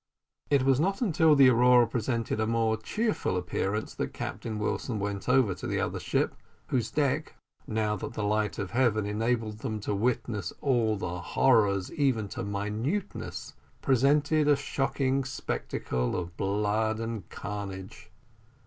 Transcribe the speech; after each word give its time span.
It 0.49 0.63
was 0.63 0.79
not 0.79 1.03
until 1.03 1.35
the 1.35 1.47
Aurora 1.49 1.85
presented 1.85 2.39
a 2.39 2.47
more 2.47 2.75
cheerful 2.75 3.37
appearance 3.37 3.93
that 3.93 4.15
Captain 4.15 4.57
Wilson 4.57 4.97
went 4.97 5.29
over 5.29 5.53
to 5.53 5.67
the 5.67 5.79
other 5.79 5.99
ship, 5.99 6.35
whose 6.69 6.89
deck, 6.89 7.35
now 7.67 7.95
that 7.95 8.13
the 8.13 8.23
light 8.23 8.57
of 8.57 8.71
heaven 8.71 9.05
enabled 9.05 9.59
them 9.59 9.79
to 9.81 9.93
witness 9.93 10.53
all 10.59 10.97
the 10.97 11.19
horrors 11.21 11.93
even 11.93 12.27
to 12.29 12.41
minuteness, 12.41 13.53
presented 13.83 14.47
a 14.47 14.55
shocking 14.55 15.23
spectacle 15.23 16.15
of 16.15 16.35
blood 16.35 16.99
and 16.99 17.29
carnage. 17.29 18.09